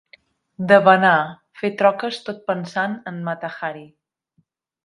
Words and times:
Debanar, 0.71 1.19
fer 1.61 1.71
troques 1.83 2.19
tot 2.31 2.43
pensant 2.49 2.99
en 3.13 3.23
Mata-Hari. 3.29 3.89